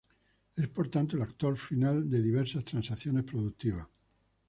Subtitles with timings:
[0.55, 3.87] Es por tanto el actor final de diversas transacciones productivas.